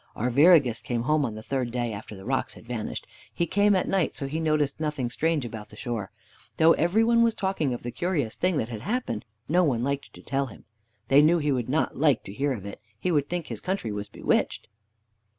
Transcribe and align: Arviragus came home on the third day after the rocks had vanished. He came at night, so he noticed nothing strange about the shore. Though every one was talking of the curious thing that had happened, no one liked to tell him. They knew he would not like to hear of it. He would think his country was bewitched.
Arviragus 0.15 0.81
came 0.81 1.03
home 1.03 1.23
on 1.23 1.35
the 1.35 1.43
third 1.43 1.69
day 1.69 1.93
after 1.93 2.15
the 2.15 2.25
rocks 2.25 2.55
had 2.55 2.65
vanished. 2.65 3.05
He 3.31 3.45
came 3.45 3.75
at 3.75 3.87
night, 3.87 4.15
so 4.15 4.25
he 4.25 4.39
noticed 4.39 4.79
nothing 4.79 5.11
strange 5.11 5.45
about 5.45 5.69
the 5.69 5.75
shore. 5.75 6.09
Though 6.57 6.73
every 6.73 7.03
one 7.03 7.21
was 7.21 7.35
talking 7.35 7.71
of 7.71 7.83
the 7.83 7.91
curious 7.91 8.35
thing 8.35 8.57
that 8.57 8.69
had 8.69 8.81
happened, 8.81 9.25
no 9.47 9.63
one 9.63 9.83
liked 9.83 10.11
to 10.13 10.23
tell 10.23 10.47
him. 10.47 10.65
They 11.09 11.21
knew 11.21 11.37
he 11.37 11.51
would 11.51 11.69
not 11.69 11.99
like 11.99 12.23
to 12.23 12.33
hear 12.33 12.51
of 12.51 12.65
it. 12.65 12.81
He 12.99 13.11
would 13.11 13.29
think 13.29 13.45
his 13.45 13.61
country 13.61 13.91
was 13.91 14.09
bewitched. 14.09 14.69